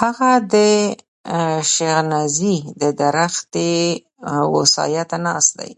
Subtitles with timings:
[0.00, 0.54] هغه د
[1.72, 3.74] شينغزي د درختې
[4.52, 5.72] و سايه ته ناست دی.